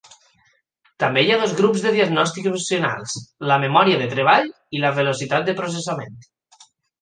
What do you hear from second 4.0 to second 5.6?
de treball i la velocitat de